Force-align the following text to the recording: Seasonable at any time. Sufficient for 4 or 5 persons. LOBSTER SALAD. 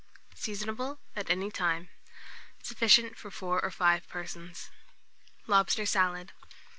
Seasonable 0.33 0.97
at 1.15 1.29
any 1.29 1.51
time. 1.51 1.89
Sufficient 2.63 3.19
for 3.19 3.29
4 3.29 3.61
or 3.63 3.69
5 3.69 4.07
persons. 4.07 4.71
LOBSTER 5.47 5.85
SALAD. 5.85 6.31